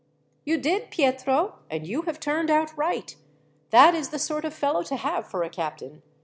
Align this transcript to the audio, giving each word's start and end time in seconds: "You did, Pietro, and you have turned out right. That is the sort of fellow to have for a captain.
"You 0.45 0.57
did, 0.57 0.89
Pietro, 0.89 1.59
and 1.69 1.85
you 1.85 2.01
have 2.07 2.19
turned 2.19 2.49
out 2.49 2.75
right. 2.75 3.15
That 3.69 3.93
is 3.93 4.09
the 4.09 4.17
sort 4.17 4.45
of 4.45 4.51
fellow 4.55 4.81
to 4.81 4.95
have 4.95 5.27
for 5.29 5.43
a 5.43 5.49
captain. 5.51 6.01